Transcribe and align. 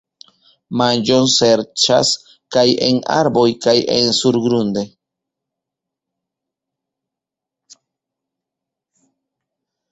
Manĝon 0.79 1.27
serĉas 1.33 2.13
kaj 2.55 2.63
en 2.87 2.97
arboj 3.17 3.45
kaj 3.67 3.75
surgrunde. 4.21 4.85